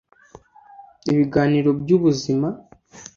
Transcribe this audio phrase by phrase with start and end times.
[1.11, 2.47] ibiganiro by’ ubuzima.